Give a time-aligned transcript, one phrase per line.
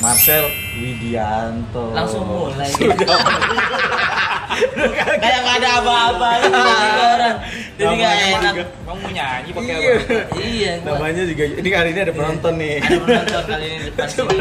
[0.00, 0.44] Marcel
[0.74, 1.92] Widianto.
[1.92, 2.72] Langsung mulai.
[2.72, 3.20] Sudah.
[5.20, 7.36] Kayak nggak ada apa-apa gitu jadi orang.
[7.76, 8.54] Jadi nggak Namanya enak.
[8.82, 9.92] Kamu mau nyanyi pakai Iya.
[9.94, 10.36] apa?
[10.36, 10.72] Iya.
[10.82, 12.74] Namanya juga ini hari ini ada penonton nih.
[12.80, 14.36] Ada penonton kali ini sini.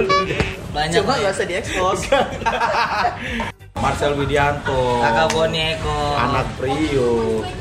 [0.70, 0.96] Banyak.
[1.04, 2.00] Coba nggak usah diekspos.
[3.84, 4.82] Marcel Widianto.
[5.00, 6.00] Kakak Boni Eko.
[6.20, 7.12] Anak Prio.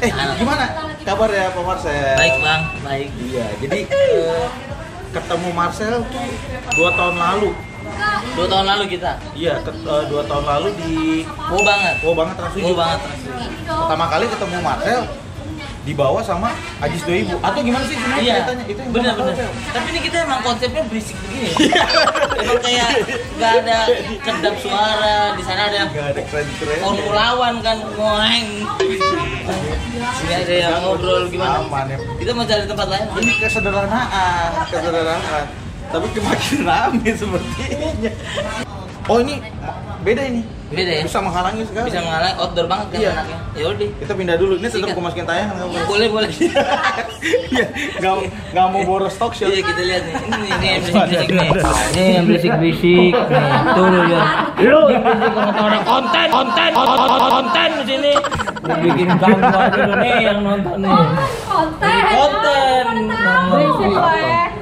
[0.03, 0.35] Eh, Anak.
[0.35, 0.65] gimana
[1.03, 2.15] kabar ya Pak Marcel?
[2.15, 3.09] Baik bang, baik.
[3.23, 4.47] Iya, jadi eh,
[5.11, 6.27] ketemu Marcel tuh
[6.75, 7.51] dua tahun lalu.
[8.31, 9.13] Dua tahun lalu kita.
[9.33, 10.95] Iya, ket- eh, dua tahun lalu di
[11.27, 11.97] Mau banget.
[12.03, 13.01] Oh banget Trans Mau banget.
[13.65, 15.03] Pertama kali ketemu Marcel
[15.81, 18.65] dibawa sama Ajis Doibu atau gimana sih sebenarnya Iya, ceritanya?
[18.67, 19.51] Itu yang nggak tahu, Sel.
[19.73, 21.49] Tapi ini kita emang konsepnya berisik begini.
[22.39, 22.89] emang kayak
[23.35, 23.79] nggak ada
[24.21, 25.17] kedap suara.
[25.33, 26.79] Di sana ada Gak ada keren-keren.
[26.79, 28.49] formulawan kan, ngoeng.
[30.15, 31.65] Sini ada yang ngobrol gimana?
[31.89, 31.97] Ya.
[32.21, 33.07] Kita mau cari tempat lain.
[33.19, 35.47] Ini kesederhanaan, kesederhanaan.
[35.89, 38.13] Tapi makin rame sepertinya.
[39.09, 39.41] Oh ini
[40.05, 40.58] beda ini.
[40.69, 41.03] Beda ya?
[41.03, 41.87] Bisa menghalangi sekali.
[41.89, 43.11] Bisa mengalah outdoor banget kan Iya.
[43.15, 43.39] anaknya.
[43.55, 43.89] Ya udah.
[43.99, 44.53] Kita pindah dulu.
[44.55, 45.81] Ini tetap gue masukin tayangan apa-apa.
[45.87, 46.31] Boleh boleh.
[47.49, 47.67] Iya,
[47.99, 48.15] nggak
[48.53, 49.47] nggak mau boros talk show.
[49.47, 50.15] Iya kita lihat nih.
[50.15, 51.49] Ini, ini yang berisik-berisik nih.
[51.91, 53.13] Ini yang berisik-berisik.
[53.13, 53.13] Nih,
[53.73, 54.27] tuh lu lihat.
[54.61, 56.71] Lu berisik orang konten, konten,
[57.27, 58.13] konten, di sini.
[58.69, 60.93] Bikin ganggu aja lu nih yang nonton nih.
[61.49, 62.85] konten Konten.
[63.49, 63.93] berisik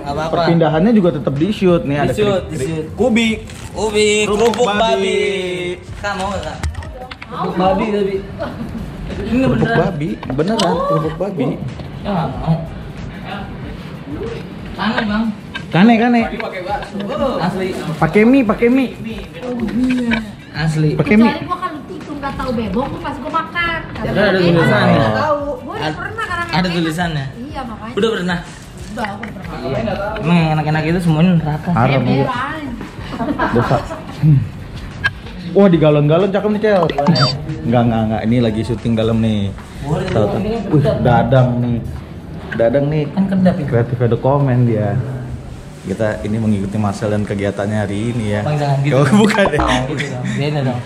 [0.07, 0.31] apa-apa.
[0.33, 2.87] Perpindahannya juga tetap di shoot nih ada Di-shoot, kri- kri- di-shoot.
[2.95, 3.39] kubik.
[3.77, 4.81] Ubi, Kerupuk babi.
[4.81, 5.19] babi.
[5.99, 6.57] Kak mau nggak kak?
[7.23, 8.15] Kerupuk babi tapi.
[9.23, 11.45] Ini Kerupuk babi, beneran kerupuk babi.
[12.01, 12.55] Ya nggak mau.
[14.77, 15.25] Aneh bang.
[15.67, 16.21] Kane kane.
[17.39, 17.67] Asli.
[17.99, 18.89] Pakai mie, pakai mie.
[20.55, 20.91] Asli.
[20.95, 21.29] Pakai mie.
[21.29, 24.97] kecuali gue kan itu nggak tahu bebok gue pasti gue makan Ya, kan ada tulisannya.
[24.97, 27.27] nggak tahu Ad- pernah karena ada tulisannya?
[27.43, 28.39] iya makanya Udah pernah?
[28.87, 31.69] udah gue pernah Emang yang enak-enak itu semuanya neraka.
[31.71, 32.25] Haram iya.
[33.55, 33.77] Dosa.
[35.57, 36.85] Wah di galon-galon cakep nih cel.
[37.65, 39.49] Enggak enggak enggak ini lagi syuting dalam nih.
[39.87, 40.27] Tahu
[40.75, 41.79] Wih dadang nih.
[42.59, 43.03] Dadang nih.
[43.15, 43.69] Kan kedap itu.
[43.71, 44.99] Kreatif ada komen dia.
[45.87, 48.41] Kita ini mengikuti Marcel dan kegiatannya hari ini ya.
[48.43, 48.97] Bang jangan gitu.
[48.99, 49.59] Oh, bukan ya.
[49.63, 50.25] Jangan gitu dong.
[50.37, 50.81] Beda dong.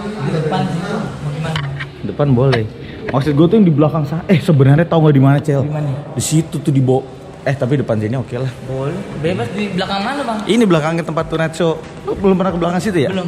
[0.00, 1.58] Di depan situ mau gimana?
[2.00, 2.64] Depan boleh.
[3.12, 4.22] Maksud gue tuh yang di belakang sana.
[4.26, 5.60] Eh sebenarnya tahu nggak di mana cel?
[5.62, 5.92] Di mana?
[6.16, 7.04] Di situ tuh di bo.
[7.50, 8.46] Eh tapi depan sini oke lah.
[8.62, 8.94] Boleh.
[9.18, 10.38] Bebas di belakang mana bang?
[10.46, 11.26] Ini belakangnya tempat
[11.58, 11.82] Show.
[12.06, 13.10] Lu belum pernah ke belakang situ ya?
[13.10, 13.26] Belum.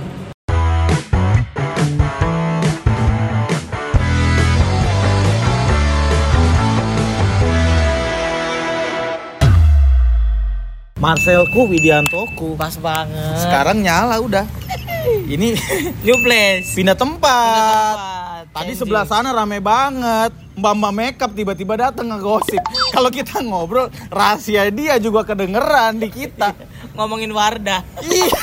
[11.02, 12.54] Marcelku Widiantoku.
[12.54, 13.42] Pas banget.
[13.42, 14.46] Sekarang nyala udah.
[15.26, 15.58] Ini
[16.06, 16.70] new place.
[16.78, 17.98] pindah tempat.
[17.98, 18.54] tempat.
[18.54, 18.86] Tadi Changing.
[18.86, 20.41] sebelah sana rame banget.
[20.52, 22.60] Mbak-mbak makeup tiba-tiba datang ngegosip.
[22.90, 26.52] Kalau kita ngobrol, rahasia dia juga kedengeran di kita.
[26.92, 27.80] ngomongin Wardah.
[28.00, 28.36] Iya.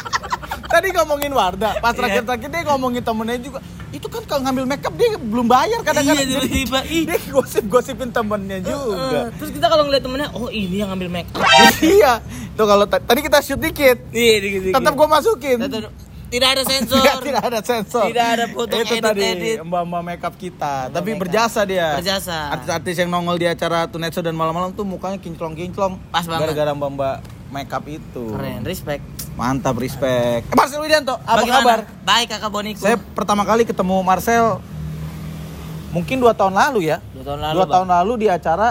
[0.72, 1.98] Tadi ngomongin Wardah, pas Iya.
[1.98, 3.60] terakhir-terakhir dia ngomongin temennya juga.
[3.92, 6.20] Itu kan kalau ngambil makeup dia belum bayar kadang-kadang.
[6.20, 7.04] Iya, tiba-tiba, ih.
[7.04, 9.30] Dia gosip-gosipin temennya juga.
[9.32, 11.44] Terus kita kalau ngeliat temennya, oh ini yang ngambil make up.
[11.84, 12.18] iya.
[12.52, 14.74] Tuh kalau ta- tadi kita shoot dikit, Iya, dikit-dikit.
[14.74, 15.60] tetap gua masukin.
[15.60, 15.92] Tetap-
[16.26, 16.98] Tidak ada sensor.
[16.98, 18.04] Tidak, tidak ada sensor.
[18.10, 19.56] Tidak ada foto Itu edit, tadi edit.
[19.62, 20.90] mbak-mbak makeup kita.
[20.90, 21.20] Tapi makeup.
[21.22, 21.88] berjasa dia.
[21.94, 22.36] Berjasa.
[22.50, 25.98] Artis-artis yang nongol di acara Show dan malam-malam tuh mukanya kinclong-kinclong.
[26.10, 26.50] Pas banget.
[26.50, 27.16] Gara-gara mbak-mbak
[27.54, 28.24] makeup itu.
[28.34, 29.02] Keren, respect.
[29.36, 30.48] Mantap, respect.
[30.48, 31.62] Eh, Marcel Widianto, apa Bagaimana?
[31.62, 31.80] kabar?
[32.02, 32.80] Baik kakak Boniku.
[32.82, 34.58] Saya pertama kali ketemu Marcel
[35.92, 36.98] mungkin dua tahun lalu ya.
[37.12, 37.74] Dua tahun lalu, Dua Bang.
[37.76, 38.68] tahun lalu di acara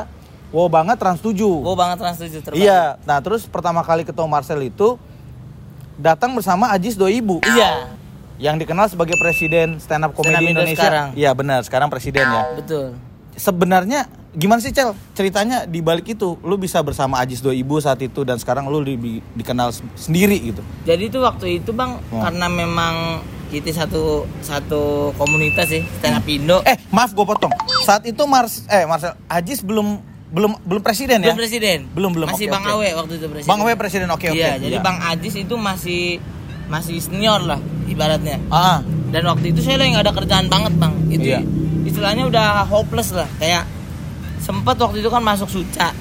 [0.54, 1.36] Wow banget Trans 7.
[1.36, 2.64] Wow banget trans 7 terbaik.
[2.64, 2.96] Iya.
[3.04, 4.96] Nah, terus pertama kali ketemu Marcel itu
[5.98, 7.40] datang bersama Ajis Doibu.
[7.42, 7.96] Iya.
[8.36, 10.76] Yang dikenal sebagai presiden stand up Stand up comedy Indo Indonesia.
[10.78, 11.08] sekarang.
[11.14, 11.60] Iya, benar.
[11.62, 12.44] Sekarang presiden ya.
[12.54, 12.86] Betul.
[13.34, 16.40] Sebenarnya gimana sih Cel ceritanya di balik itu?
[16.40, 20.62] Lu bisa bersama Ajis Doibu saat itu dan sekarang lu di- di- dikenal sendiri gitu.
[20.84, 22.20] Jadi itu waktu itu bang, Oh.
[22.20, 24.82] karena memang kita satu satu
[25.16, 26.60] komunitas sih stand up Indo.
[26.64, 27.52] Eh, maaf gue potong.
[27.84, 30.00] Saat itu Mars eh Marcel Ajis belum
[30.36, 31.32] belum belum presiden ya?
[31.32, 31.80] Belum presiden.
[31.90, 32.28] Belum, belum.
[32.28, 32.76] Masih Oke, Bang oke.
[32.76, 33.50] Awe waktu itu presiden.
[33.50, 34.08] Bang Awe presiden.
[34.12, 34.36] Oke, oke.
[34.36, 34.84] Iya, jadi Iya.
[34.84, 36.20] Bang Ajis itu masih
[36.66, 38.38] masih senior lah ibaratnya.
[38.50, 40.92] Ah, Dan waktu itu saya lagi nggak ada kerjaan banget bang.
[41.08, 41.40] Itu Iya.
[41.86, 43.30] istilahnya udah hopeless lah.
[43.38, 43.64] Kayak
[44.38, 45.96] sempet waktu itu kan masuk suca.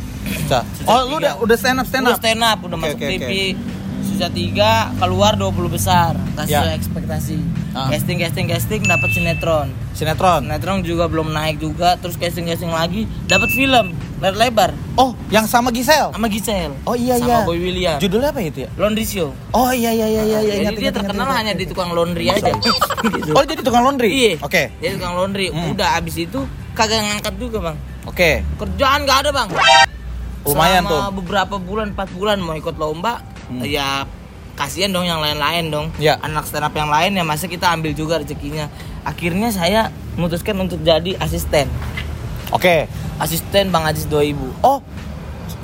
[0.45, 0.61] Ca.
[0.85, 2.21] Oh, lu udah udah stand up stand Udah up.
[2.21, 3.23] stand up, udah Oke, masuk oke, TV.
[3.23, 3.43] oke.
[4.15, 6.15] Susah 3 keluar 20 besar.
[6.33, 6.63] Kasih Ya.
[6.63, 7.37] sesuai ekspektasi.
[7.75, 7.91] Ah.
[7.91, 9.75] Casting casting casting dapat sinetron.
[9.91, 10.47] Sinetron.
[10.47, 13.91] Sinetron juga belum naik juga, terus casting casting lagi dapat film
[14.23, 16.15] layar lebar Oh, yang sama Gisel.
[16.15, 16.71] sama Gisel.
[16.85, 17.39] Oh iya sama iya.
[17.43, 17.99] Boy William.
[17.99, 18.71] Judulnya apa itu ya?
[18.79, 19.35] Laundry Show.
[19.51, 20.39] Oh iya iya iya iya.
[20.41, 20.53] iya.
[20.55, 21.59] Jadi Ingat, dia ingat, terkenal ingat, hanya ingat.
[21.59, 22.51] di tukang laundry aja.
[23.19, 23.31] gitu.
[23.35, 24.09] Oh, jadi tukang laundry?
[24.09, 24.33] Iya.
[24.41, 24.63] Oke.
[24.79, 25.51] Dia tukang laundry.
[25.51, 25.75] Hmm.
[25.75, 26.39] Udah abis itu
[26.73, 27.77] kagak ngangkat juga bang.
[28.07, 28.47] Oke.
[28.55, 29.49] Kerjaan nggak ada bang.
[30.45, 31.01] Lumayan Selama tuh.
[31.19, 33.61] beberapa bulan, 4 bulan mau ikut lomba, Hmm.
[33.61, 34.09] ya
[34.55, 36.15] kasihan dong yang lain-lain dong Ya.
[36.19, 38.71] anak stand up yang lain ya masa kita ambil juga rezekinya
[39.03, 41.67] akhirnya saya memutuskan untuk jadi asisten
[42.51, 42.87] Oke.
[43.17, 44.79] asisten Bang Ajis 2000 Oh,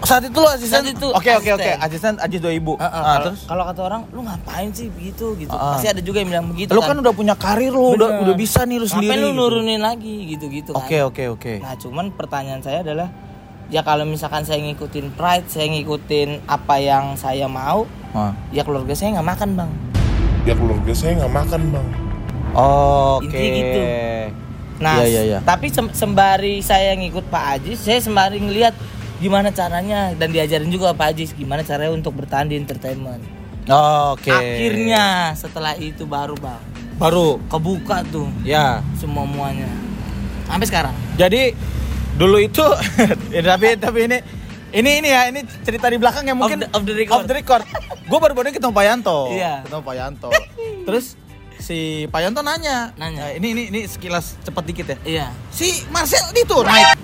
[0.02, 0.80] saat itu lo asisten?
[0.80, 1.76] Saat itu Oke oke oke, asisten.
[1.78, 2.72] asisten Ajis 2000.
[2.74, 3.40] Heeh, Ah, terus?
[3.44, 5.76] kalau kata orang lu ngapain sih begitu gitu Ah.
[5.76, 8.22] pasti ada juga yang bilang begitu Lu kan udah punya karir lu, udah Bener.
[8.26, 9.16] udah bisa nih lu Ngapain sendiri.
[9.18, 9.38] lu gitu.
[9.38, 11.52] nurunin lagi gitu-gitu kan Oke oke oke.
[11.58, 13.08] Nah, cuman pertanyaan saya adalah
[13.70, 18.34] ya kalau misalkan saya ngikutin pride, saya ngikutin apa yang saya mau, Ah.
[18.50, 19.70] ya keluarga saya nggak makan, Bang.
[20.42, 21.88] ya keluarga saya nggak makan bang
[22.50, 23.30] Oke.
[23.30, 23.80] Intinya gitu.
[24.80, 25.38] Nah, Iya, iya, iya.
[25.40, 28.72] tapi sem- sembari saya ngikut Pak Ajis, saya sembari ngelihat
[29.20, 33.20] gimana caranya dan diajarin juga Pak Ajis gimana caranya untuk bertahan di entertainment.
[34.10, 34.32] Oke.
[34.32, 36.58] Akhirnya setelah itu baru, Bang,
[36.96, 38.80] baru kebuka tuh ya.
[38.96, 39.68] semua muanya.
[40.48, 40.96] Sampai sekarang.
[41.14, 41.52] Jadi
[42.16, 42.64] dulu itu
[43.34, 44.18] ya, tapi tapi ini
[44.70, 47.16] ini ini ya ini cerita di belakang yang mungkin Off the- off the record.
[47.16, 47.62] Off the record.
[48.06, 49.18] Gue baru-baru ini ketemu Pak Yanto.
[49.28, 49.52] Iya.
[49.64, 50.30] Ketemu Pak Yanto.
[50.84, 51.04] Terus
[51.58, 52.94] si Pak Yanto nanya.
[52.94, 53.30] Nanya.
[53.30, 54.96] "Eh, ini ini ini sekilas cepat dikit ya.
[55.02, 55.26] Iya.
[55.48, 56.94] Si Marcel itu naik.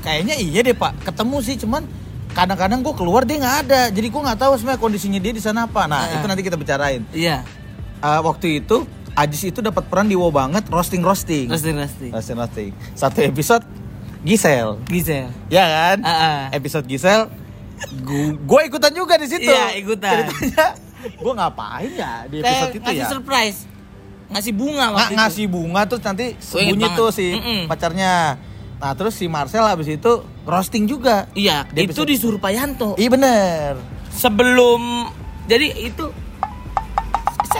[0.00, 1.02] Kayaknya iya deh Pak.
[1.02, 1.82] Ketemu sih cuman
[2.30, 3.80] kadang-kadang gue keluar dia nggak ada.
[3.88, 5.84] Jadi gue nggak tahu sebenarnya kondisinya dia di sana apa.
[5.84, 6.14] Nah Ah.
[6.14, 7.02] itu nanti kita bicarain.
[7.10, 7.42] Iya.
[7.98, 11.44] Eh, waktu itu Ajis itu dapat peran di Wow banget roasting roasting.
[11.44, 12.10] Roasting roasting.
[12.10, 12.70] Roasting roasting.
[12.94, 13.60] Satu episode
[14.22, 14.78] Gisel.
[14.86, 15.26] Gisel.
[15.48, 15.98] Ya kan?
[16.00, 16.40] Ah, ah.
[16.50, 17.26] Episode Gisel
[18.38, 19.42] gue ikutan juga di situ.
[19.44, 20.30] Iya, ikutan.
[20.30, 20.66] Ceritanya
[21.02, 23.08] gue ngapain ya di episode Kayak itu ngasih ya?
[23.10, 23.58] surprise.
[24.30, 25.18] Ngasih bunga Nga- waktu itu.
[25.18, 27.60] ngasih bunga terus nanti sembunyi tuh si Mm-mm.
[27.66, 28.38] pacarnya.
[28.78, 31.26] Nah, terus si Marcel habis itu roasting juga.
[31.34, 32.94] Iya, Di itu episode- disuruh Pak Yanto.
[32.94, 33.72] Iya bener.
[34.12, 35.10] Sebelum
[35.44, 36.04] jadi itu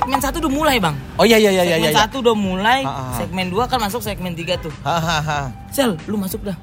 [0.02, 0.96] segmen satu udah mulai, Bang.
[1.14, 1.74] Oh iya iya iya iya.
[1.76, 1.96] segmen iya.
[1.96, 3.14] satu udah mulai, Ah, ah.
[3.16, 4.74] segmen dua kan masuk segmen tiga tuh.
[4.82, 5.54] Hahaha.
[5.68, 6.56] Sel, lu masuk dah.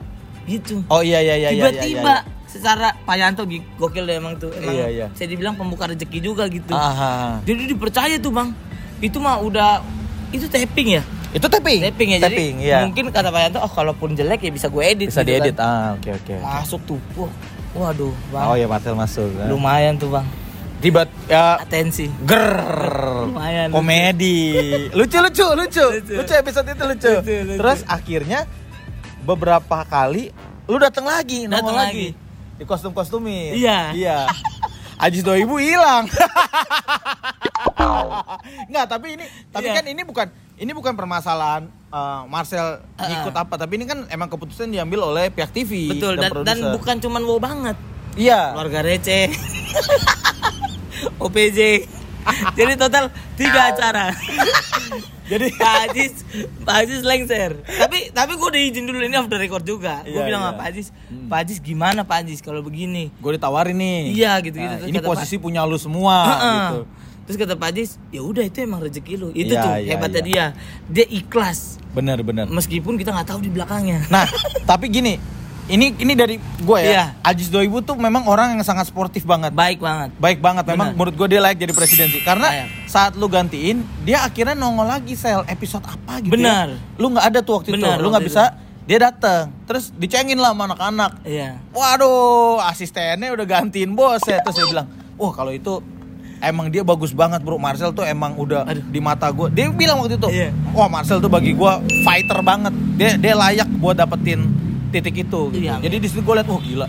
[0.44, 0.81] Gitu.
[0.88, 1.50] Oh iya iya iya.
[1.50, 2.45] iya, iya, Tiba-tiba iya.
[2.45, 4.50] secara Pak Yanto gi- gokil deh emang tuh.
[4.51, 5.07] Emang Iya, iya.
[5.13, 6.74] saya dibilang pembuka rezeki juga gitu.
[6.74, 7.39] Aha.
[7.41, 8.51] Jadi dipercaya tuh, Bang.
[9.00, 9.80] Itu mah udah
[10.30, 11.03] itu tapping ya?
[11.30, 11.85] Itu tapping.
[11.85, 12.19] Tapping ya.
[12.19, 12.77] Tapping, jadi iya.
[12.81, 15.07] mungkin kata Pak Yanto, oh kalaupun jelek ya bisa gue edit.
[15.07, 15.56] bisa gitu diedit.
[15.56, 15.63] kan.
[15.63, 16.33] Ah, oke oke.
[16.42, 17.00] Masuk tuh.
[17.15, 17.30] Wah,
[17.69, 18.50] Waduh, Bang.
[18.50, 19.30] Oh iya Marcel masuk.
[19.31, 19.45] kan.
[19.45, 20.25] Lumayan tuh, Bang.
[20.80, 22.08] Tiba ya Atensi.
[22.24, 22.56] ger
[23.22, 24.48] Lumayan, komedi
[24.90, 26.14] lucu lucu lucu Lucu.
[26.16, 27.58] lucu episode itu lucu, Lucu, lucu.
[27.58, 28.48] terus akhirnya
[29.22, 30.31] beberapa kali
[30.66, 32.16] lu datang lagi Datang lagi.
[32.16, 32.56] lagi.
[32.56, 33.92] di kostum kostumin Iya.
[33.92, 34.18] iya
[34.98, 36.04] Ajis 2000 hilang
[38.68, 39.76] Nggak, tapi ini tapi Iya.
[39.76, 43.08] kan ini bukan ini bukan permasalahan eh, Marcel Ah.
[43.14, 46.72] ikut apa tapi ini kan emang keputusan diambil oleh pihak TV Betul dan, dan produser.
[46.74, 47.76] bukan cuman wow banget.
[48.16, 49.28] iya Keluarga receh.
[51.19, 51.60] OPJ.
[52.60, 54.12] Jadi total tiga acara.
[55.25, 56.13] jadi Pak Ajis,
[56.62, 57.62] Pak Ajis lengser.
[57.63, 60.01] Tapi tapi gue udah izin dulu ini off the record juga.
[60.04, 60.50] Gue Iya, bilang iya.
[60.50, 60.88] sama Pak Ajis,
[61.25, 63.07] Pak Ajis gimana Pak Ajis kalau begini?
[63.13, 64.68] gue ditawarin nih Iya, gitu-gitu.
[64.68, 66.57] Nah, Terus ini posisi punya lu semua Heeh.
[66.60, 66.80] gitu
[67.24, 69.30] Terus kata Pak Ajis, ya udah itu emang rezeki lu.
[69.31, 70.27] Itu Iya, tuh iya, hebatnya iya.
[70.27, 70.45] dia.
[70.92, 74.06] Dia ikhlas benar benar meskipun kita nggak tahu di belakangnya.
[74.10, 74.25] Nah,
[74.63, 75.18] tapi gini,
[75.69, 76.89] ini ini dari gue ya.
[76.89, 77.06] Iya.
[77.21, 79.54] Ajis 2000 tuh memang orang yang sangat sportif banget.
[79.54, 80.10] Baik banget.
[80.18, 82.25] Baik banget memang menurut gue dia layak jadi presiden sih.
[82.25, 86.33] Karena saat lu gantiin, dia akhirnya nongol lagi sel episode apa gitu.
[86.33, 86.74] Benar.
[86.74, 86.98] Ya.
[86.98, 88.04] Lu nggak ada tuh waktu Benar, itu.
[88.04, 88.44] Lu nggak bisa
[88.89, 89.54] dia datang.
[89.69, 91.12] Terus dicengin lah sama anak-anak.
[91.21, 91.62] Iya.
[91.69, 94.42] Waduh, asistennya udah gantiin bos ya.
[94.42, 94.88] Terus saya bilang,
[95.21, 95.77] wah kalau itu
[96.42, 97.62] emang dia bagus banget bro.
[97.62, 98.81] Marcel tuh emang udah Aduh.
[98.90, 99.54] di mata gue.
[99.54, 100.49] Dia bilang waktu itu, Iya.
[100.73, 101.71] wah Marcel tuh bagi gue
[102.02, 102.73] fighter banget.
[102.97, 105.42] Dia dia layak buat dapetin titik itu.
[105.50, 105.64] Gitu.
[105.64, 105.78] Iya.
[105.80, 106.88] Jadi di situ gue liat, oh gila.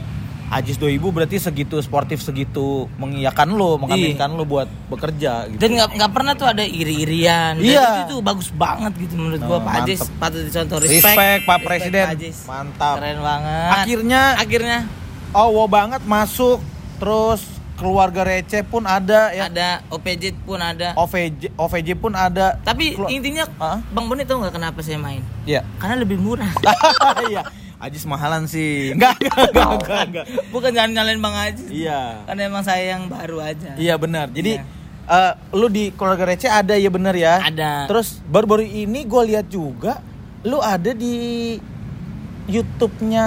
[0.51, 5.63] Ajis 2000 berarti segitu sportif segitu mengiyakan lo, mengaminkan lo buat bekerja gitu.
[5.63, 7.55] Dan nggak nggak pernah tuh ada iri-irian.
[7.55, 7.87] Dan Iya.
[8.03, 11.07] Itu tuh bagus banget gitu menurut gua Oh, Pak Ajis patut dicontoh respect.
[11.07, 12.03] Respect, Pak Presiden.
[12.03, 12.37] Pak Ajis.
[12.45, 12.95] Mantap.
[12.99, 13.71] Keren banget.
[13.71, 14.79] Akhirnya akhirnya
[15.31, 16.59] oh wow banget masuk
[16.99, 17.47] terus
[17.79, 19.47] keluarga receh pun ada ya.
[19.47, 20.99] ada OPJ pun ada.
[20.99, 22.59] OVJ OVJ pun ada.
[22.61, 23.79] Tapi Kelu- intinya Hah?
[23.89, 25.23] Bang Boni tahu nggak kenapa saya main?
[25.47, 25.63] Iya.
[25.79, 26.51] Karena lebih murah.
[27.31, 27.47] Iya.
[27.81, 28.93] Ajis mahalan sih.
[28.93, 30.27] Enggak, enggak, enggak, enggak, enggak.
[30.49, 31.65] Bukan jangan nyalain Bang Ajis.
[31.67, 32.29] Iya.
[32.29, 33.73] Karena emang saya yang baru aja.
[33.75, 34.29] Iya benar.
[34.29, 34.65] Jadi Iya.
[35.09, 37.41] eh, lu di keluarga receh ada ya bener ya.
[37.43, 37.89] Ada.
[37.89, 40.05] Terus baru-baru ini gue lihat juga
[40.41, 41.57] lu ada di
[42.47, 43.27] YouTube-nya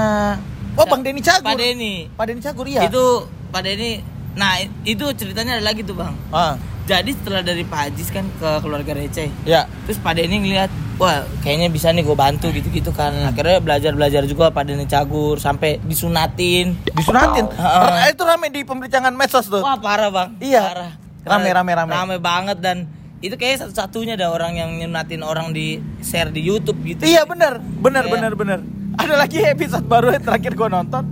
[0.74, 1.46] Oh, Bang Denny Cagur.
[1.46, 2.10] Pak Denny.
[2.10, 2.82] Pak Denny Cagur iya.
[2.86, 4.02] Itu Pak Denny.
[4.34, 6.18] Nah, itu ceritanya ada lagi tuh, Bang.
[6.34, 9.32] Ah, Jadi setelah dari Pak Ajis kan ke keluarga receh.
[9.44, 9.64] ya.
[9.88, 13.16] Terus Pak Denny ngeliat, wah kayaknya bisa nih gue bantu gitu-gitu kan.
[13.16, 13.32] Hmm.
[13.32, 16.76] Akhirnya belajar-belajar juga Pak Denny cagur sampai disunatin.
[16.92, 17.48] Disunatin.
[17.48, 17.88] Heeh.
[18.04, 19.64] Eh, Itu rame di pemberitaan medsos tuh.
[19.64, 20.30] Wah parah bang.
[20.38, 20.64] Iya.
[20.66, 20.92] Parah.
[21.24, 21.92] Rame, rame, rame.
[21.94, 22.84] Rame banget dan
[23.24, 27.08] itu kayak satu-satunya ada orang yang nyunatin orang di share di YouTube gitu.
[27.08, 28.12] Iya benar, benar, Iya.
[28.12, 28.60] benar, benar.
[28.94, 31.04] Ada lagi episode baru yang terakhir gue nonton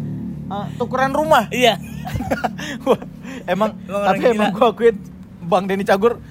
[0.46, 1.48] eh, tukeran rumah.
[1.48, 1.80] Iya.
[2.84, 3.00] Wah,
[3.48, 4.96] emang Emang tapi emang gue akuin
[5.52, 6.24] Bang Denny Cagur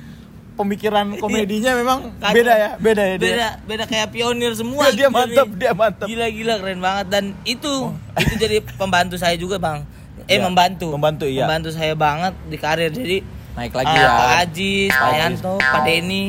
[0.56, 2.36] pemikiran komedinya memang Kacau.
[2.36, 3.28] beda ya, beda ya dia.
[3.32, 5.56] beda beda kayak pionir semua dia gitu mantap, nih.
[5.56, 6.06] dia mantap.
[6.08, 7.72] gila gila keren banget dan itu
[8.20, 9.84] itu jadi pembantu saya juga bang
[10.28, 11.48] eh Iya, membantu membantu, iya.
[11.48, 14.08] membantu saya banget di karir jadi Naik lagi ah, ya.
[14.14, 15.10] Pak Ajis Pak.
[15.16, 16.24] Yanto Pak Denny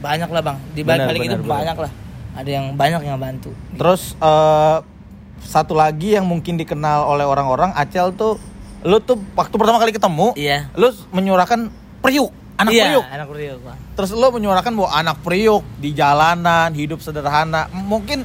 [0.00, 1.92] banyak lah bang di balik balik itu banyak lah
[2.36, 4.78] ada yang banyak yang bantu Terus eh,
[5.42, 8.40] satu lagi yang mungkin dikenal oleh orang-orang Acel tuh
[8.86, 11.74] lu tuh waktu pertama kali ketemu, iya lu menyuarakan
[12.06, 13.04] priuk, anak iya priuk.
[13.08, 17.66] anak priuk bang Terus lu menyuarakan bahwa anak priuk di jalanan, hidup sederhana.
[17.70, 18.22] Mungkin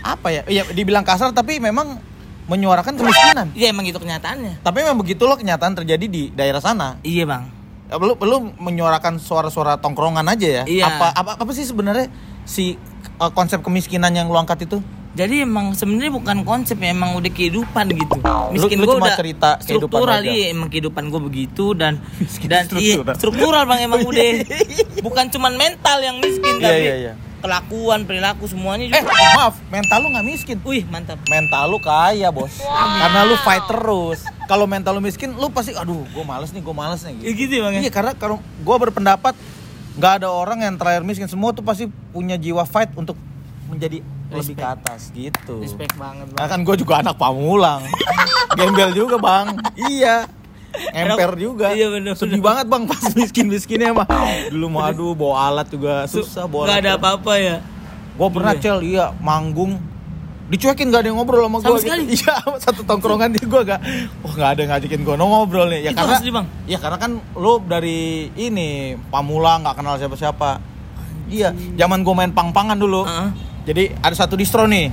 [0.00, 0.42] apa ya?
[0.46, 2.00] Iya dibilang kasar tapi memang
[2.44, 3.46] menyuarakan kemiskinan.
[3.52, 6.98] iya emang itu kenyataannya Tapi memang begitu loh kenyataan terjadi di daerah sana.
[7.02, 7.46] iya bang
[7.86, 10.64] Ya, Lu lu menyuarakan suara-suara tongkrongan aja ya.
[10.64, 10.84] Iya.
[10.88, 12.08] Apa apa apa sih sebenarnya
[12.42, 12.80] si
[13.20, 14.80] eh, konsep kemiskinan yang lu angkat itu?
[15.12, 18.16] Jadi emang sebenarnya bukan konsep ya emang udah kehidupan gitu
[18.48, 22.64] miskin lu gua cuma udah cerita struktural iya emang kehidupan gue begitu dan Miskin dan
[22.72, 23.14] iya struktural.
[23.14, 24.24] struktural bang emang udah
[25.06, 27.12] bukan cuman mental yang miskin Iya, tapi iya, iya.
[27.38, 30.56] kelakuan perilaku semuanya Eh, juga maaf, mental lu nggak miskin.
[30.62, 32.54] wih mantap Mental lu kaya, Bos.
[32.62, 34.20] Karena lu fight terus.
[34.44, 37.18] Kalau mental lu miskin, lu pasti aduh, gue males nih, gue males nih.
[37.18, 39.34] ya gitu ya bang ya Iya, karena kalau gue berpendapat
[39.92, 43.18] nggak ada orang yang terakhir miskin, semua tuh pasti punya jiwa fight untuk
[43.66, 44.00] menjadi
[44.34, 44.74] lebih ke Respect.
[44.78, 45.54] atas gitu.
[45.58, 47.82] respect banget Nah, bang kan gue juga anak pamulang.
[48.58, 49.56] Gembel juga, Bang.
[49.74, 50.28] Iya.
[50.90, 51.70] Emper juga.
[51.70, 52.44] Iya, bener, Sedih bener.
[52.44, 54.08] banget, Bang, pas miskin-miskinnya mah.
[54.48, 56.64] Dulu mau aduh bawa alat juga susah bawa.
[56.64, 56.86] nggak alat.
[56.86, 57.56] ada apa-apa ya
[58.12, 58.60] Gue pernah Iya.
[58.62, 59.80] cel, iya manggung
[60.44, 62.04] dicuekin gak ada yang ngobrol sama gue Sama sekali?
[62.10, 62.34] Iya,
[62.64, 63.80] satu tongkrongan di gue gak,
[64.20, 65.80] wah gak ada yang ngajakin gue ngobrol nih.
[65.82, 66.46] Ya Itu karena, asli, Bang?
[66.66, 68.00] ya karena kan lo dari
[68.34, 68.68] ini
[69.08, 70.60] Pamulang nggak kenal siapa-siapa.
[71.26, 73.00] Iya, zaman gue main pang-pangan dulu.
[73.02, 73.28] Heeh.
[73.62, 74.90] Jadi ada satu distro nih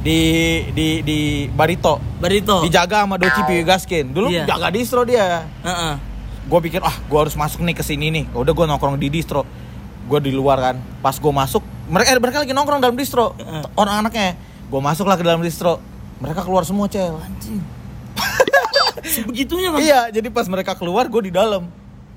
[0.00, 0.20] di
[0.72, 1.18] di di
[1.50, 2.00] Barito.
[2.18, 4.14] Barito Dijaga sama Doci Gaskin.
[4.14, 4.44] Dulu Iya.
[4.48, 5.44] jaga distro dia.
[5.64, 5.94] Heeh.
[6.48, 8.24] Gue pikir ah gue harus masuk nih ke sini nih.
[8.32, 9.44] Udah gue nongkrong di distro.
[10.08, 10.76] Gue di luar kan.
[11.04, 11.60] Pas gue masuk,
[11.92, 13.36] mereka eh, mereka lagi nongkrong dalam distro.
[13.36, 13.64] Heeh.
[13.76, 14.40] Orang anaknya.
[14.72, 15.76] Gue masuklah ke dalam distro.
[16.24, 17.12] Mereka keluar semua cel.
[17.20, 17.60] anjing
[19.14, 21.68] sebegitunya bang Iya, jadi pas mereka keluar gue di dalam.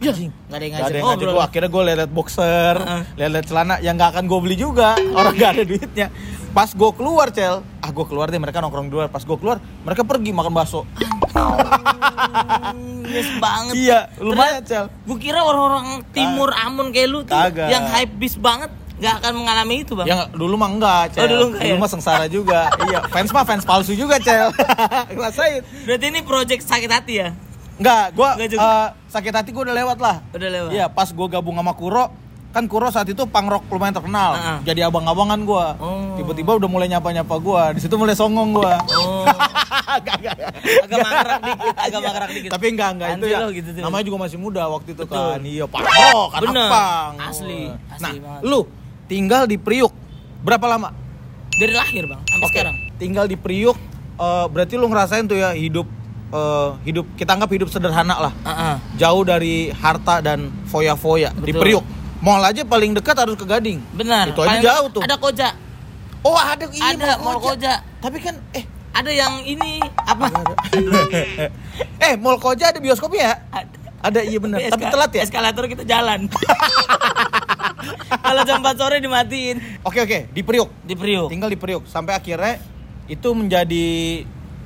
[0.02, 1.32] Ya, nggak ada yang Gak ngajak ada yang ngajak ngobrol.
[1.32, 1.44] gue.
[1.46, 3.02] Akhirnya gue liat boxer, Heeh.
[3.30, 4.98] liat celana yang nggak akan gue beli juga.
[5.18, 6.08] Orang gak ada duitnya.
[6.52, 9.08] Pas gue keluar cel, ah gue keluar deh mereka nongkrong di luar.
[9.08, 10.84] Pas gue keluar, mereka pergi makan bakso.
[13.04, 14.86] Yes banget Iya, lumayan cel.
[15.04, 17.70] Gue kira orang-orang timur Amun kayak lu tuh Kagak.
[17.70, 20.06] yang hype bis banget nggak akan mengalami itu bang.
[20.06, 21.22] Ya nggak- dulu mah enggak, Cel.
[21.22, 21.76] Oh, dulu enggak ya?
[21.76, 22.70] mah sengsara juga.
[22.84, 24.54] iya, fans mah fans palsu juga, Cel.
[25.14, 25.62] Ngerasain.
[25.84, 27.30] Berarti ini project sakit hati ya?
[27.82, 28.62] Enggak, gua Enggak juga.
[28.62, 30.16] eh, sakit hati gua udah lewat lah.
[30.30, 30.70] Udah lewat.
[30.72, 32.06] Iya, pas gua gabung sama Kuro,
[32.52, 34.32] kan Kuro saat itu punk rock lumayan terkenal.
[34.34, 34.58] Heeh.
[34.64, 35.74] Jadi abang-abangan gua.
[35.76, 36.14] Oh.
[36.14, 37.74] Tiba-tiba udah mulai nyapa-nyapa gua.
[37.74, 38.78] Di situ mulai songong gua.
[38.88, 39.26] Oh,
[39.92, 40.52] Enggak, enggak, enggak.
[40.78, 42.00] agak mangkrak dikit, agak Iya.
[42.06, 42.50] mangkrak dikit.
[42.50, 43.48] Tapi enggak, enggak itu Anjir ya.
[43.52, 43.82] gitu tuh.
[43.82, 45.18] namanya juga masih muda waktu itu Betul.
[45.28, 45.40] kan.
[45.42, 46.70] Iya, punk rock, Bener.
[46.70, 47.16] punk.
[47.20, 48.42] Asli, asli Nah, banget.
[48.46, 48.60] lu
[49.06, 49.92] tinggal di Priuk
[50.40, 50.90] berapa lama?
[51.52, 52.76] Dari lahir bang, sampai Oke, sekarang.
[52.96, 53.76] Tinggal di Priuk,
[54.16, 55.84] eh, berarti lu ngerasain tuh ya hidup
[56.32, 58.34] eh, hidup kita anggap hidup sederhana lah.
[58.44, 58.76] Heeh.
[58.98, 61.52] Jauh dari harta dan foya-foya di.
[61.52, 61.84] Priuk.
[62.22, 63.82] Mall aja paling dekat harus ke Gading.
[63.94, 64.30] Benar.
[64.30, 65.02] Itu aja jauh tuh.
[65.02, 65.50] Ada koja,
[66.22, 67.82] Oh, ada iya, ada mall koja.
[67.98, 68.62] Tapi kan eh
[68.92, 70.28] Ada yang ini apa?
[72.06, 73.36] eh Mall Koja ada bioskopnya ya?
[73.50, 73.78] Ada.
[74.04, 74.60] Ada iya benar.
[74.60, 75.22] Tapi Eska- telat ya?
[75.24, 76.28] Eskalator kita jalan.
[78.28, 80.70] Kalau jam 4 sore dimatiin Oke oke, di Priuk.
[80.84, 81.32] di Priuk.
[81.32, 82.60] Tinggal di Priuk sampai akhirnya
[83.08, 83.88] itu menjadi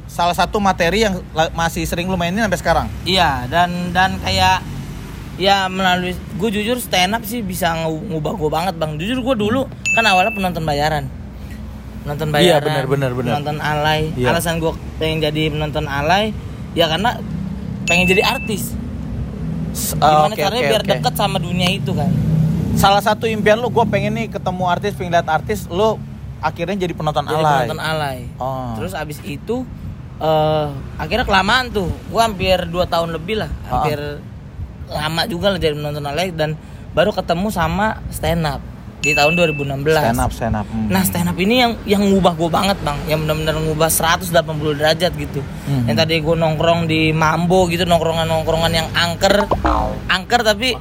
[0.06, 1.20] salah satu materi yang
[1.52, 2.88] masih sering lu mainin sampai sekarang.
[3.04, 4.62] Iya, dan dan kayak
[5.36, 8.96] ya melalui gue jujur stand up sih bisa ngu- ngubah gue banget bang.
[8.96, 11.06] Jujur gue dulu kan awalnya penonton bayaran,
[12.04, 13.32] penonton Iya, bayaran, benar, benar, benar.
[13.36, 14.02] penonton alay.
[14.16, 14.32] Iya.
[14.32, 16.32] Alasan gue pengen jadi penonton alay
[16.72, 17.20] ya karena
[17.84, 18.72] pengen jadi artis.
[19.76, 20.92] Gimana oke, caranya oke, biar oke.
[20.96, 22.08] deket sama dunia itu kan?
[22.76, 26.00] Salah satu impian lu, gue pengen nih ketemu artis, pengen lihat artis, lu
[26.40, 27.52] akhirnya jadi penonton Jadi alay.
[27.68, 28.18] penonton alay.
[28.40, 28.72] Oh.
[28.80, 29.68] Terus abis itu
[30.16, 31.92] eh akhirnya kelamaan tuh.
[32.08, 33.84] Gue hampir 2 tahun lebih lah, Ah.
[33.84, 34.00] hampir
[34.86, 36.54] lama juga lah jadi penonton alay dan
[36.94, 38.62] baru ketemu sama stand up
[39.02, 40.02] di tahun 2016.
[40.02, 40.66] Stand up, stand up.
[40.66, 40.90] Hmm.
[40.90, 45.12] Nah stand up ini yang yang ngubah gue banget bang, yang benar-benar ngubah 180 derajat
[45.14, 45.42] gitu.
[45.68, 45.90] Mhm.
[45.90, 49.46] Yang tadi gue nongkrong di Mambo gitu, nongkrongan-nongkrongan yang angker,
[50.08, 50.74] angker tapi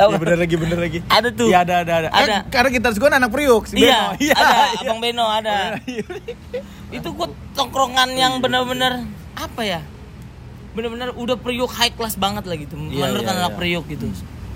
[0.00, 0.98] tahu Iya bener lagi, bener lagi.
[1.06, 1.48] Ada tuh.
[1.48, 2.08] Iya ada, ada, ada.
[2.10, 2.32] Ada.
[2.32, 4.34] Eh, karena kita gue anak Priuk, si Iya, Beno.
[4.34, 4.80] ada, iya.
[4.80, 5.56] Abang Beno ada.
[5.84, 6.04] Iya.
[6.90, 9.80] itu gue tongkrongan yang benar-benar apa ya
[10.70, 13.58] benar-benar udah priuk high class banget lah gitu Iya, menurut iya, anak iya.
[13.58, 14.06] priuk gitu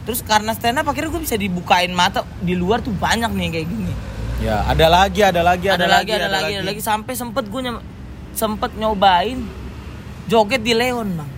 [0.03, 3.69] terus karena stand up akhirnya gue bisa dibukain mata di luar tuh banyak nih kayak
[3.69, 3.95] gini
[4.43, 7.85] Ya, ada lagi, ada lagi, ada, lagi ada, lagi ada lagi sampai sempet gue nyem-
[8.35, 9.41] sempet nyobain
[10.27, 11.31] joget di Leon bang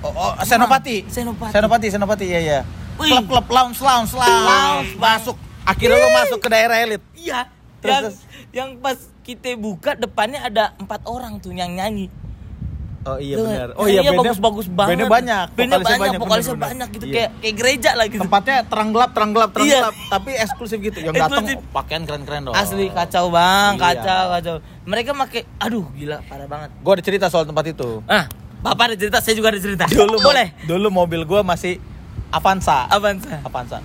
[0.00, 1.04] Oh, oh, Senopati.
[1.06, 1.52] Senopati.
[1.52, 2.60] Senopati, Senopati, iya iya.
[2.96, 4.96] Klub-klub lounge, lounge, lounge.
[4.96, 5.36] Masuk.
[5.64, 7.02] Akhirnya lu masuk ke daerah elit.
[7.12, 7.48] Iya.
[7.80, 8.16] Terus, yang terus.
[8.52, 12.12] yang pas kita buka depannya ada empat orang tuh yang nyanyi.
[13.00, 13.68] Oh iya benar.
[13.80, 15.00] Oh iya, iya bagus-bagus banget.
[15.00, 15.46] Bandnya banyak.
[15.56, 17.14] Bandnya vokalisnya banyak, vokalisnya banyak gitu Iya.
[17.16, 18.20] kayak kayak gereja lah gitu.
[18.20, 19.80] Tempatnya terang gelap, terang gelap, terang Iya.
[19.80, 20.98] gelap, tapi eksklusif gitu.
[21.00, 21.58] Yang datang Eksklusif.
[21.72, 22.52] pakaian keren-keren dong.
[22.52, 23.80] Asli kacau bang, Iya.
[23.80, 24.54] kacau kacau.
[24.84, 26.68] Mereka make, aduh gila parah banget.
[26.84, 28.04] Gua ada cerita soal tempat itu.
[28.04, 28.28] Ah,
[28.60, 29.84] bapak ada cerita, saya juga ada cerita.
[29.88, 30.52] Dulu boleh.
[30.64, 31.80] Dulu mobil gua masih
[32.30, 32.86] Avanza.
[32.86, 33.42] Avanza.
[33.42, 33.78] Avanza.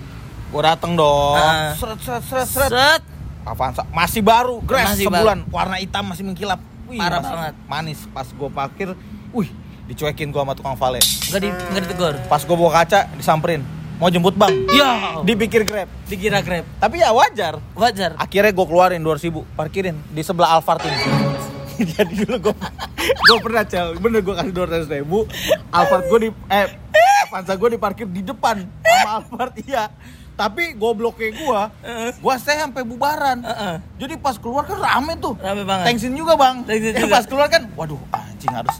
[0.54, 1.34] Gua dateng dong.
[1.34, 1.74] Ah.
[1.74, 2.70] Seret seret seret seret.
[2.70, 3.02] Set.
[3.46, 6.58] Avanza masih baru, grass Masih sebulan, warna hitam masih mengkilap.
[6.86, 7.54] Wih, Parah masih banget.
[7.66, 7.98] Manis.
[8.10, 8.94] Pas gua parkir,
[9.30, 9.50] wih,
[9.86, 10.98] dicuekin gua sama tukang vale.
[11.02, 12.14] Enggak di enggak ditegur.
[12.26, 13.62] Pas gua bawa kaca, disamperin.
[13.96, 14.52] Mau jemput bang?
[14.76, 15.88] Ya, Dipikir grab.
[16.04, 16.68] dikira Grab.
[16.76, 17.56] Tapi ya wajar.
[17.72, 18.12] Wajar.
[18.20, 21.25] Akhirnya gue keluarin 2000 parkirin di sebelah Alphard ini.
[21.96, 22.54] Jadi dulu gue
[23.06, 25.28] gue pernah cel, bener gue kasih 200 ribu,
[25.70, 26.66] Alphard gue di eh
[27.26, 29.90] Avanza gue diparkir di depan sama Alphard iya.
[30.36, 31.60] Tapi gobloknya gue,
[32.20, 33.40] gue stay sampai bubaran.
[33.96, 35.32] Jadi pas keluar kan rame tuh.
[35.40, 35.88] Rame banget.
[35.88, 36.60] Thanksin juga bang.
[36.60, 37.14] Thanksin Ya, juga.
[37.16, 37.96] pas keluar kan, waduh
[38.46, 38.76] anjing harus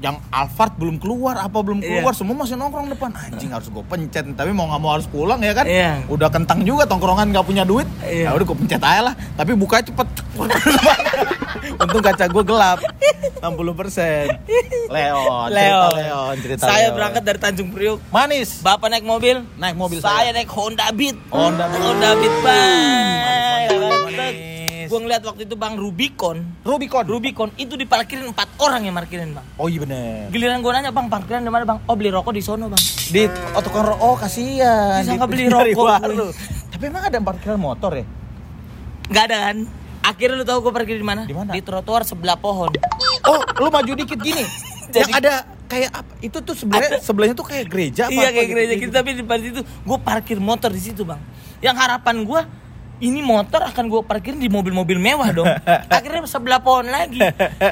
[0.00, 2.02] yang Alphard belum keluar apa belum Iya.
[2.02, 5.38] keluar semua masih nongkrong depan anjing harus gue pencet tapi mau nggak mau harus pulang
[5.40, 6.02] ya kan Iya.
[6.06, 8.28] udah kentang juga tongkrongan nggak punya duit Iya.
[8.28, 10.08] ya udah gue pencet aja lah tapi buka cepet
[11.76, 12.78] untung kaca gue gelap
[13.36, 14.24] 60 persen
[14.86, 15.92] Leon cerita Leon.
[15.94, 16.94] Leon cerita Saya Leon.
[16.94, 17.98] berangkat dari Tanjung Priok.
[18.08, 21.16] manis Bapak naik mobil, naik mobil saya saya, naik Honda Beat.
[21.28, 21.80] Honda Beat.
[21.80, 23.43] Honda Beat, Bang.
[24.84, 24.90] Manis.
[24.90, 26.36] Gue ngeliat waktu itu Bang Rubicon.
[26.60, 29.46] Rubicon Rubicon itu diparkirin empat orang yang parkirin Bang.
[29.54, 31.80] oh iya bener Giliran gue nanya Bang, parkiran di mana Bang?
[31.84, 32.80] Oh beli rokok di sono Bang.
[33.06, 35.96] di oh tukang ro- oh kasihan Disangka Di- beli rokok,
[36.68, 38.04] tapi emang ada parkiran motor ya
[39.06, 39.56] Gak ada kan?
[40.02, 41.24] Akhirnya lu tahu gue parkir di mana?
[41.24, 41.48] Di mana?
[41.50, 42.68] Di trotoar sebelah pohon.
[43.24, 44.44] oh lu maju dikit gini
[44.94, 45.32] yang Jadi- ada
[45.64, 48.92] kayak apa itu tuh sebenarnya sebelahnya tuh kayak gereja apa iya apa kayak gereja gitu,
[48.92, 51.16] tapi di depan situ gue parkir motor di situ bang.
[51.58, 52.40] Yang harapan gue
[52.96, 55.46] ini motor akan gue parkirin di mobil-mobil mewah dong.
[55.90, 57.18] Akhirnya sebelah pohon lagi.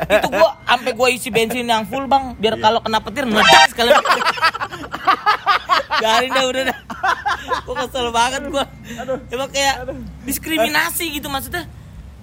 [0.08, 2.60] Itu gue sampai gue isi bensin yang full bang, biar Iya.
[2.60, 3.90] kalau kena petir meledak sekali.
[6.02, 6.76] Garin dah udah dah.
[7.62, 8.64] Gue kesel banget gue.
[9.28, 9.74] Emang kayak
[10.22, 11.64] diskriminasi gitu maksudnya.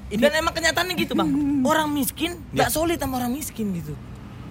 [0.10, 1.28] Dan emang kenyataannya gitu bang.
[1.62, 2.60] Orang miskin Iya.
[2.60, 3.94] gak solid sama orang miskin gitu.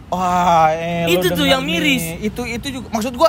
[0.09, 2.17] Wah, eh, Itu tuh yang miris.
[2.17, 2.27] nih.
[2.27, 3.29] Itu itu juga maksud gua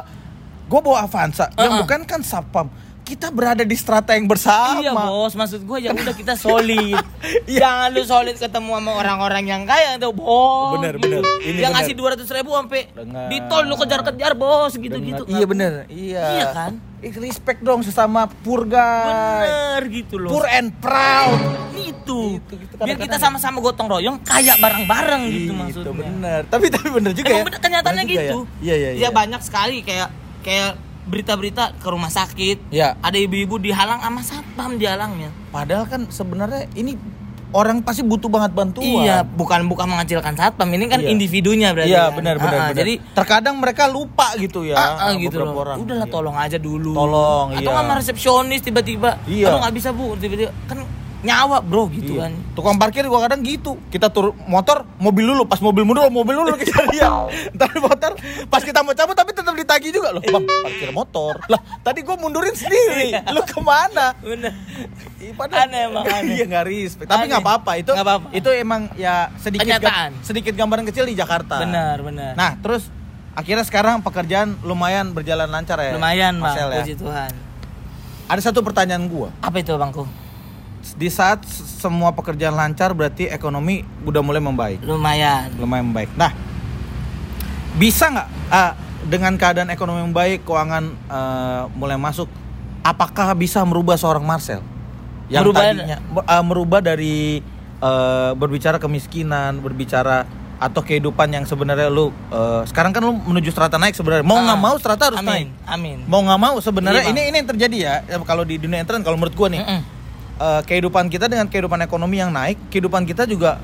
[0.66, 1.80] gua bawa Avanza yang Uh-uh.
[1.84, 2.68] bukan kan Sapam.
[3.10, 4.86] Kita berada di strata yang bersama.
[4.86, 6.94] Iya bos, maksud gue ya udah kita solid.
[7.50, 7.66] Iya.
[7.66, 10.78] Jangan lu solid ketemu sama orang-orang yang kaya tuh bos.
[10.78, 11.20] Bener, gitu.
[11.20, 11.22] bener.
[11.42, 11.82] Ini yang bener.
[11.82, 12.82] ngasih dua ratus ribu sampai
[13.28, 15.10] di tol lu kejar-kejar bos gitu Dengar.
[15.10, 15.24] gitu.
[15.26, 16.26] Iya bener, iya.
[16.38, 16.72] Iya kan?
[17.00, 19.08] Ih, Respect dong sesama guy.
[19.48, 20.32] Bener gitu loh.
[20.36, 21.40] Poor and proud.
[21.80, 22.38] itu.
[22.38, 22.74] Gitu, gitu.
[22.76, 25.94] Biar kita sama-sama gotong royong kaya bareng-bareng gitu Itu maksudnya.
[25.96, 26.42] bener.
[26.52, 27.46] Tapi tapi bener juga Emang ya.
[27.48, 28.38] bener kenyataannya Bener juga gitu.
[28.40, 28.64] Ya?
[28.64, 29.02] Iya iya iya.
[29.08, 30.10] Ya banyak sekali kayak
[30.44, 30.72] kayak
[31.10, 32.70] berita-berita ke rumah sakit.
[32.70, 32.96] Iya.
[33.02, 35.34] Ada ibu-ibu dihalang sama satpam dihalangnya.
[35.50, 36.94] Padahal kan sebenarnya ini
[37.50, 38.86] orang pasti butuh banget bantuan.
[39.04, 40.70] Iya, bukan bukan mengacilkan satpam.
[40.70, 41.10] Ini kan Iya.
[41.10, 41.90] individunya berarti.
[41.90, 42.18] Iya kan.
[42.22, 42.78] benar benar Ah, ah, benar.
[42.78, 44.78] Jadi terkadang mereka lupa gitu ya.
[44.78, 45.58] ah, ah, gitu loh.
[45.58, 45.82] orang.
[45.82, 46.14] Udahlah Iya.
[46.14, 46.94] tolong aja dulu.
[46.94, 47.80] Tolong, Atau iya.
[47.82, 49.18] sama resepsionis tiba-tiba.
[49.26, 49.50] Iya.
[49.50, 50.78] Kalau nggak bisa bu, tiba-tiba kan
[51.20, 52.22] nyawa bro gitu Iya.
[52.22, 52.32] kan.
[52.54, 53.76] Tukang parkir gua kadang gitu.
[53.88, 57.12] Kita turun motor, mobil dulu, pas mobil mundur, mobil dulu kejar dia.
[57.56, 58.16] Ntar motor,
[58.48, 60.24] pas kita mau cabut tapi tetap ditagih juga loh.
[60.24, 61.44] Bang, parkir motor.
[61.46, 63.12] Lah, tadi gua mundurin sendiri.
[63.30, 64.16] Lu ke mana?
[64.18, 64.56] Bener.
[65.36, 66.34] Padahal- Aneh emang, aneh.
[66.34, 67.08] Iya nggak respect.
[67.08, 67.72] Tapi nggak apa-apa.
[67.76, 68.28] Itu Nggak apa-apa.
[68.32, 70.12] itu emang ya sedikit Kenyataan.
[70.22, 71.60] sedikit gambaran kecil di Jakarta.
[71.60, 72.32] Benar benar.
[72.34, 72.88] Nah, terus
[73.32, 75.92] akhirnya sekarang pekerjaan lumayan berjalan lancar ya.
[75.94, 76.80] Lumayan bang, ya?
[76.80, 77.32] puji Tuhan.
[78.26, 79.36] Ada satu pertanyaan gua.
[79.40, 80.08] Apa itu bangku?
[80.96, 84.80] Di saat semua pekerjaan lancar berarti ekonomi udah mulai membaik.
[84.82, 85.52] Lumayan.
[85.56, 86.10] lumayan baik.
[86.14, 86.32] Nah,
[87.76, 92.28] bisa nggak ah, dengan keadaan ekonomi yang baik, keuangan eh, mulai masuk,
[92.82, 94.60] apakah bisa merubah seorang Marcel
[95.28, 97.40] yang Merubah- tadinya eh, merubah dari
[97.80, 100.26] eh, berbicara kemiskinan, berbicara
[100.60, 104.60] atau kehidupan yang sebenarnya lu eh, sekarang kan lu menuju strata naik sebenarnya mau nggak
[104.60, 105.98] Ah, mau strata harus amin, naik Amin.
[106.04, 109.16] mau nggak mau sebenarnya Iya, ini ini yang terjadi ya kalau di dunia internet kalau
[109.16, 109.82] menurut gua nih Mm-mm.
[110.40, 113.60] Eh, kehidupan kita dengan kehidupan ekonomi yang naik, kehidupan kita juga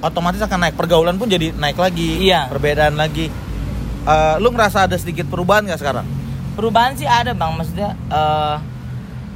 [0.00, 0.74] otomatis akan naik.
[0.74, 2.48] Pergaulan pun jadi naik lagi, Iya.
[2.48, 3.28] perbedaan lagi.
[4.06, 6.06] Eh, lu ngerasa ada sedikit perubahan nggak sekarang?
[6.56, 8.56] Perubahan sih ada bang, maksudnya eh,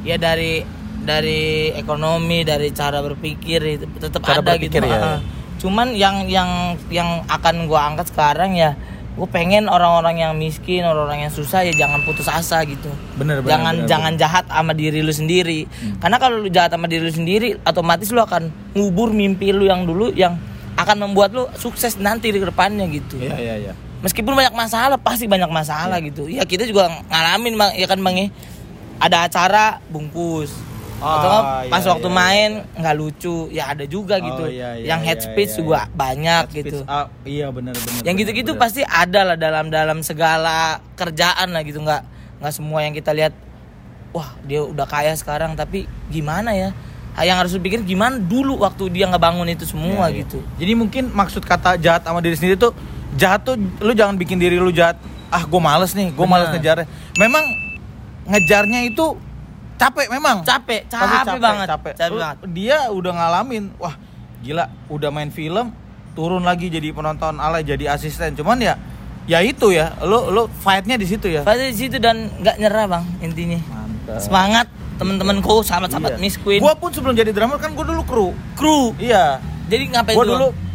[0.04, 0.64] ya dari
[1.00, 4.88] dari ekonomi, dari cara berpikir itu tetap Cara ada berpikir, gitu.
[4.88, 5.18] ya, ya.
[5.60, 6.48] Cuman yang yang
[6.88, 8.76] yang akan gua angkat sekarang ya,
[9.10, 12.88] gue pengen orang-orang yang miskin, orang-orang yang susah ya jangan putus asa gitu.
[13.18, 15.66] Bener, bener, jangan bener, jangan jahat sama diri lu sendiri.
[15.98, 19.84] Karena kalau lu jahat sama diri lu sendiri, otomatis lu akan ngubur mimpi lu yang
[19.84, 20.38] dulu yang
[20.78, 23.18] akan membuat lu sukses nanti di depannya gitu.
[23.18, 23.72] Iya iya iya.
[24.00, 28.26] meskipun banyak masalah pasti banyak masalah gitu ya kita juga ngalamin ya kan bang ya
[28.96, 30.52] ada acara bungkus
[31.00, 32.16] atau nggak Ah, pas iya, waktu iya.
[32.16, 35.58] main nggak lucu ya ada juga Oh, gitu iya, iya, yang head iya, speech iya,
[35.58, 35.88] juga iya.
[35.90, 38.02] banyak Head gitu speech, ah, iya benar benar.
[38.04, 38.62] yang gitu-gitu benar.
[38.62, 42.02] pasti ada lah dalam dalam segala kerjaan lah gitu nggak
[42.38, 43.32] nggak semua yang kita lihat
[44.10, 46.70] wah dia udah kaya sekarang tapi gimana ya
[47.20, 50.18] yang harus dipikir gimana dulu waktu dia ngebangun itu semua Iya, iya.
[50.24, 52.72] gitu Jadi mungkin maksud kata jahat sama diri sendiri tuh
[53.12, 54.94] jahat tuh lu jangan bikin diri lu jahat.
[55.28, 56.86] Ah, gue males nih, gue males ngejarnya.
[57.14, 57.42] Memang
[58.26, 59.14] ngejarnya itu
[59.80, 60.36] capek memang.
[60.42, 61.92] capek Pasti capek, banget capek.
[61.94, 63.96] capek banget Dia udah ngalamin, wah
[64.38, 65.72] gila, udah main film,
[66.12, 68.32] turun lagi jadi penonton alay, jadi asisten.
[68.34, 68.76] Cuman ya,
[69.24, 71.40] ya itu ya, lu lu fightnya di situ ya.
[71.40, 74.20] pasti di situ dan nggak nyerah bang intinya Mantap.
[74.20, 74.66] semangat
[74.96, 76.20] temen-temenku sahabat-sahabat Iya.
[76.20, 78.28] Miss Queen Gua pun sebelum jadi drummer kan gue dulu kru.
[78.52, 79.40] kru Iya.
[79.64, 80.68] jadi ngapain tuh, dulu Bang?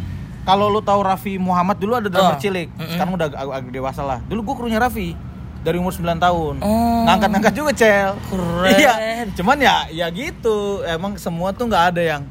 [0.43, 2.39] kalau lu tahu Raffi Muhammad dulu ada drummer Oh.
[2.39, 2.69] cilik.
[2.71, 2.89] Mm-mm.
[2.91, 4.19] Sekarang udah agak, agak dewasa lah.
[4.23, 5.13] Dulu gue krunya Raffi
[5.65, 6.55] dari umur 9 tahun.
[6.61, 7.01] Oh.
[7.03, 8.13] Ngangkat-ngangkat juga, Cel.
[8.29, 8.69] Keren.
[8.71, 8.93] Iya.
[9.33, 10.85] Cuman ya ya gitu.
[10.85, 12.23] Emang semua tuh nggak ada yang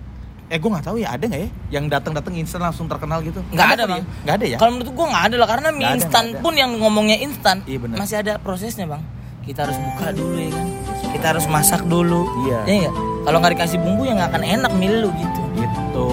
[0.44, 3.40] Eh gue nggak tahu ya ada nggak ya yang datang-datang instan langsung terkenal gitu?
[3.48, 4.06] nggak ada bang ya?
[4.22, 4.56] Nggak ada ya?
[4.60, 6.40] kalau menurut gua nggak ada lah karena mie ada, instan ada.
[6.44, 7.96] pun yang ngomongnya instan Iya, bener.
[7.96, 9.00] masih ada prosesnya bang
[9.40, 10.66] kita harus buka dulu ya kan
[11.16, 12.58] kita harus masak dulu Iya.
[12.68, 12.94] ya nggak
[13.24, 16.06] kalau nggak dikasih bumbu ya nggak akan enak milih lu gitu Gitu,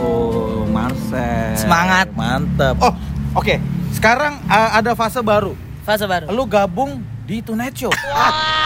[0.69, 1.57] Marcel.
[1.59, 2.07] Semangat.
[2.13, 2.77] Mantep.
[2.79, 2.93] Oh,
[3.35, 3.57] oke.
[3.91, 5.57] Sekarang uh, ada fase baru.
[5.81, 7.91] Fase baru Lu gabung di Tonight Show.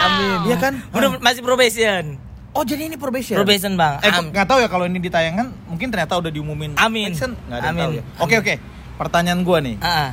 [0.02, 0.74] amin Iya kan?
[0.90, 2.18] udah masih probation
[2.50, 3.36] Oh, jadi ini probation.
[3.36, 6.72] probation bang Eh, Am- nggak tahu ya kalau ini ditayangan, mungkin ternyata udah diumumin.
[6.76, 7.12] Amin.
[7.12, 7.84] Action, nggak ada yang Amin.
[7.84, 8.02] tahu ya.
[8.16, 8.54] Oke oke.
[8.96, 10.10] Pertanyaan gua nih, Ah, ah,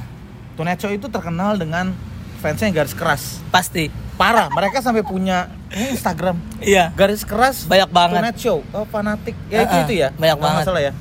[0.53, 1.95] Tonight Show itu terkenal dengan
[2.37, 3.39] fansnya yang garis keras.
[3.47, 8.19] pasti Parah, mereka sampai punya ini Instagram iya garis keras Banyak banget.
[8.19, 8.59] Tonight Show.
[8.69, 9.39] Oh, fanatik.
[9.47, 10.07] Ya itu Ah, ah, itu ya.
[10.11, 10.61] banyak Nggak banget.
[10.61, 10.91] Masalah ya.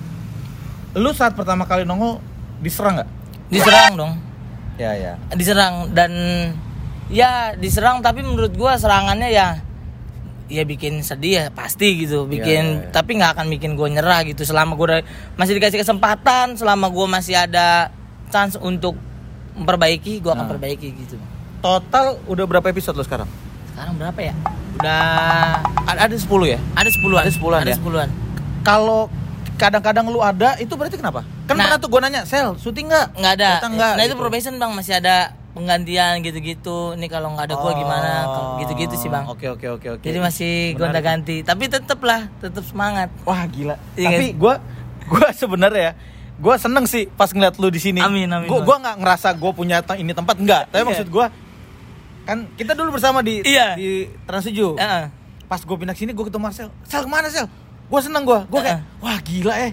[0.95, 2.23] Lu saat pertama kali nongol
[2.59, 3.11] diserang nggak?
[3.49, 4.13] diserang dong
[4.75, 5.13] Ya ya.
[5.31, 6.13] diserang dan
[7.09, 9.49] ya diserang tapi menurut gua serangannya ya
[10.49, 12.91] ya bikin sedih ya pasti gitu bikin Iya, iya, iya.
[12.91, 15.05] tapi nggak akan bikin gua nyerah gitu selama udah-
[15.35, 17.93] masih dikasih kesempatan selama gua masih ada
[18.29, 18.97] chance untuk
[19.55, 20.51] memperbaiki gua akan Nah.
[20.51, 21.17] perbaiki gitu
[21.59, 23.29] Total udah berapa episode lo sekarang?
[23.69, 24.35] sekarang berapa ya
[24.75, 25.05] udah
[25.87, 26.59] Ada, ada 10 ya?
[26.75, 27.77] ada sepuluhan Ada 10-an ada ya?
[27.77, 28.09] sepuluhan
[28.63, 29.01] Kalau
[29.55, 31.23] kadang-kadang lu ada, itu berarti kenapa?
[31.53, 31.65] Kan Nah.
[31.69, 33.07] pernah tuh gue nanya, Sel, syuting nggak?
[33.15, 33.93] nggak ada Datang nggak?
[33.93, 34.19] nah itu Gitu.
[34.19, 35.17] probation bang masih ada
[35.53, 38.57] penggantian gitu-gitu ini kalau nggak ada gua gimana Oh.
[38.57, 40.03] gitu-gitu sih bang Oke oke oke oke.
[40.03, 43.13] Jadi masih gonta-ganti, tapi tetep lah, tetep semangat.
[43.23, 43.77] Wah gila.
[43.93, 44.55] Iya Tapi gue
[45.05, 45.93] gue sebenarnya ya,
[46.35, 48.01] gue seneng sih pas ngeliat lu di sini.
[48.01, 50.63] Amin, amin, Gue gua nggak ngerasa gue punya ini tempat enggak.
[50.67, 50.89] Tapi Iya.
[50.89, 51.27] maksud gue
[52.23, 53.75] kan kita dulu bersama di Iya.
[53.75, 54.73] di Trans 7.
[54.75, 55.05] Heeh.
[55.45, 56.73] Pas gue pindah sini gue ketemu Marcel.
[56.83, 57.45] Sel ke mana Sel?
[57.85, 58.41] Gue seneng gue.
[58.47, 59.73] Gue kayak wah gila eh.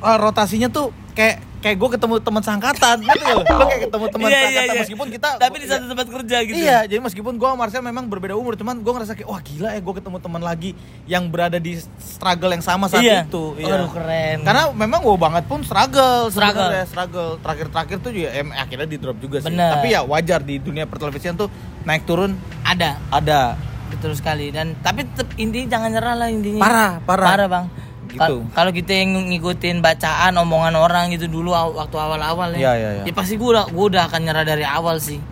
[0.00, 3.44] Wah, rotasinya tuh kayak kayak gue ketemu teman sangkatan gitu loh.
[3.44, 4.80] Lo kayak ketemu teman Iya, iya, sangkatan iya.
[4.80, 6.56] meskipun kita tapi di satu tempat kerja gitu.
[6.56, 9.68] Iya, jadi meskipun gue sama Marcel memang berbeda umur, cuman gue ngerasa kayak wah gila
[9.70, 10.70] ya gue ketemu teman lagi
[11.04, 13.28] yang berada di struggle yang sama saat Iya.
[13.28, 13.44] itu.
[13.60, 14.40] Aduh, keren.
[14.40, 16.64] Karena memang gue banget pun struggle, Struggle.
[16.64, 17.30] sebenarnya, struggle.
[17.38, 19.46] Terakhir-terakhir tuh juga em, akhirnya di drop juga sih.
[19.46, 19.70] Bener.
[19.76, 23.60] Tapi ya wajar di dunia pertelevisian tuh naik turun Ada, ada.
[23.90, 24.48] betul sekali.
[24.48, 25.04] Dan tapi
[25.36, 26.62] intinya jangan nyerah lah intinya.
[26.62, 27.28] Parah, parah.
[27.28, 27.64] Parah bang.
[28.10, 28.18] Gitu.
[28.18, 32.90] Kal- Kalau kita yang ngikutin bacaan omongan orang gitu dulu waktu awal-awal Iya, ya, iya,
[32.92, 33.02] iya.
[33.04, 35.22] ya pasti gue udah gue udah akan nyerah dari awal sih.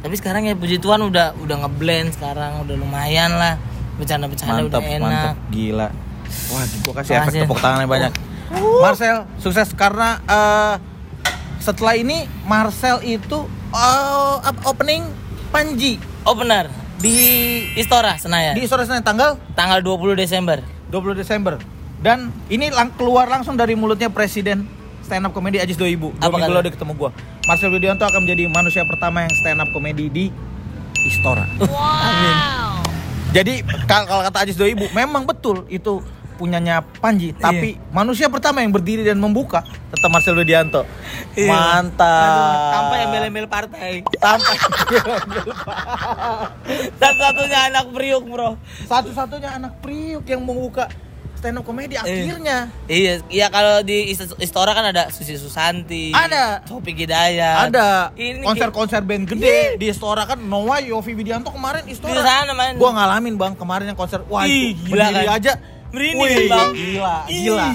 [0.00, 3.58] Tapi sekarang ya puji Tuhan udah udah ngeblend sekarang udah lumayan lah
[3.96, 5.00] bercanda-bercanda udah enak.
[5.00, 5.88] mantap, gila.
[6.48, 7.40] Wah, gue kasih efek Makasih.
[7.44, 8.12] tepuk tangannya banyak.
[8.80, 10.74] Marcel, sukses karena eh,
[11.58, 13.44] setelah ini Marcel itu
[14.40, 15.04] up- opening
[15.50, 16.66] Panji Oh benar
[16.96, 17.16] di
[17.74, 20.60] Istora Senayan di sore Senin tanggal tanggal 20 Desember.
[20.88, 21.56] 20 Desember.
[22.00, 24.64] Dan ini lang- keluar langsung dari mulutnya Presiden
[25.00, 26.10] stand up comedy Ajis 2000.
[26.10, 27.10] Dua Apa minggu lalu dia ketemu gua.
[27.44, 30.24] Marcel Widianto akan menjadi manusia pertama yang stand up comedy di
[31.02, 31.44] Istora.
[31.60, 32.36] Amin.
[33.30, 36.00] Jadi kal- kalau kata Ajis 2000 memang betul itu
[36.34, 37.42] punyanya Panji, Iya.
[37.42, 39.60] tapi manusia pertama yang berdiri dan membuka
[39.90, 40.88] tetap Marcel Widianto.
[41.34, 41.52] Iya.
[41.52, 42.72] Mantap.
[42.72, 44.00] Tanpa embel-embel partai.
[44.16, 44.52] Tanpa
[46.96, 48.56] Satu-satunya anak priuk bro.
[48.82, 50.88] satu-satunya anak Priuk yang membuka
[51.40, 52.68] stand up comedy akhirnya.
[52.84, 56.60] Iya, iya kalau di Ist- Istora kan ada Susi Susanti, Ada.
[56.62, 57.72] Topik Hidayat.
[57.72, 62.20] Ada Ini konser-konser band gede di Istora kan Noah Yofi Widianto kemarin di Istora.
[62.20, 62.76] sana main.
[62.76, 65.34] Gua ngalamin bang kemarin yang konser wah Ih, itu gila kan?
[65.34, 65.52] aja
[65.90, 66.70] Merinding, Wih, Bang.
[66.70, 67.40] gila Ih.
[67.42, 67.68] gila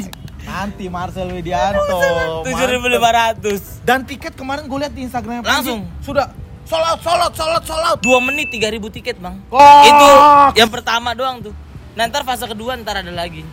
[0.45, 1.99] nanti Marcel Widianto
[2.45, 3.82] tujuh ribu lima ratus.
[3.82, 5.89] dan tiket kemarin gue lihat di Instagram Langsung.
[5.99, 6.30] sudah
[6.63, 9.41] sold out sold out sold out sold out Dua menit tiga ribu tiket bang.
[9.49, 9.82] Wah.
[9.84, 10.08] Itu
[10.56, 11.54] yang pertama doang tuh.
[11.95, 13.43] Nah, ntar fase kedua ntar ada lagi.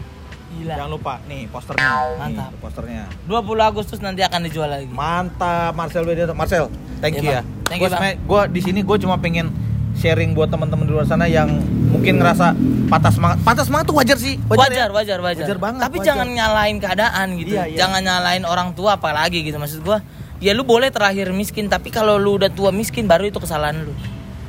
[0.53, 0.77] Gila.
[0.77, 2.53] jangan lupa nih posternya Mantap.
[2.53, 4.85] Nih, posternya 20 Agustus nanti akan dijual lagi.
[4.87, 6.69] mantap Marcel Widianto Marcel
[7.01, 7.41] thank you Iya, ya.
[7.41, 7.49] Bang.
[7.65, 9.49] Thank Gue you, gue di sini gue cuma pengen
[9.95, 11.49] sharing buat teman-teman di luar sana yang
[11.89, 12.53] mungkin ngerasa
[12.87, 13.41] patah semangat.
[13.41, 14.37] Patah semangat tuh wajar sih.
[14.45, 14.89] wajar, ya?
[14.91, 16.07] wajar, wajar, Wajar banget, Tapi wajar.
[16.13, 17.53] jangan nyalain keadaan gitu.
[17.55, 17.77] Iya, iya.
[17.79, 20.05] Jangan nyalain orang tua apalagi gitu maksud gua.
[20.37, 23.93] Ya lu boleh terakhir miskin, tapi kalau lu udah tua miskin baru itu kesalahan lu.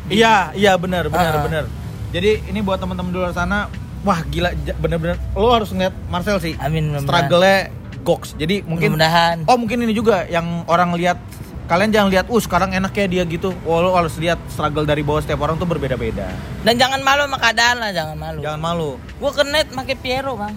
[0.08, 1.44] Iya, iya benar, benar, Ah.
[1.44, 1.64] benar.
[2.10, 3.72] Jadi ini buat teman-teman di luar sana,
[4.04, 6.54] wah gila bener-bener lo harus ngeliat Marcel sih.
[6.60, 7.08] Amin, mudah-mudahan.
[7.08, 7.58] Struggle-nya
[8.04, 8.36] goks.
[8.36, 9.00] Jadi mungkin.
[9.48, 11.18] Oh, mungkin ini juga yang orang lihat
[11.66, 15.24] kalian jangan lihat, "Uh, sekarang enaknya dia gitu." Oh, lo harus lihat struggle dari bawah
[15.24, 16.28] setiap orang tuh berbeda-beda.
[16.64, 18.40] Dan jangan malu sama keadaan lah, jangan malu.
[18.42, 18.90] Jangan malu.
[19.20, 20.54] Gua ke net pakai Piero, Bang.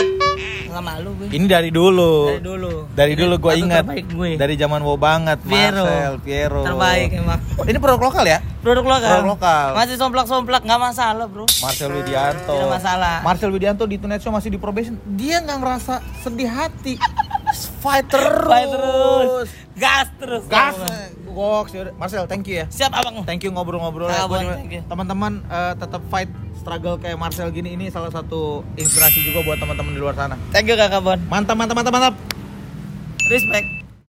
[0.66, 1.26] Enggak malu gue.
[1.32, 2.28] Ini dari dulu.
[2.28, 2.72] Dari dulu.
[2.92, 3.84] Dari dulu gue ingat.
[3.88, 4.30] gue.
[4.36, 5.88] Dari zaman wow banget, Piero.
[5.88, 6.60] Marcel, Piero.
[6.68, 7.40] Terbaik emang.
[7.64, 8.38] Ini produk lokal ya?
[8.60, 9.08] Produk lokal.
[9.08, 9.68] Produk lokal.
[9.72, 11.48] Masih somplak-somplak nggak masalah, Bro.
[11.64, 12.52] Marcel Widianto.
[12.52, 13.24] Tidak masalah.
[13.24, 15.00] Marcel Widianto di Tonight Show masih di probation.
[15.16, 17.00] Dia nggak ngerasa sedih hati.
[17.54, 18.48] Fight terus.
[18.50, 19.48] Fight terus.
[19.78, 20.44] Gas terus.
[20.50, 20.76] Gas.
[21.36, 21.76] Goks.
[22.00, 22.66] Marcel, thank you ya.
[22.72, 23.20] Siap, Abang.
[23.28, 24.08] Thank you ngobrol-ngobrol.
[24.08, 24.80] Ah, you.
[24.88, 29.92] Teman-teman eh, tetap fight struggle kayak Marcel gini ini salah satu inspirasi juga buat teman-teman
[29.92, 30.40] di luar sana.
[30.50, 31.20] Thank you Kakak Bon.
[31.28, 32.14] Mantap, mantap, mantap, mantap.
[33.28, 33.85] Respect.